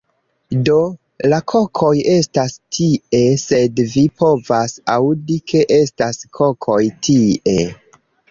Do, 0.67 0.75
la 1.31 1.37
kokoj 1.51 1.89
estas 2.13 2.55
tie 2.77 3.19
sed 3.43 3.83
vi 3.93 4.05
povas 4.23 4.75
aŭdi, 4.95 5.37
ke 5.53 5.63
estas 5.79 6.21
kokoj 6.39 6.81
tie 7.09 7.59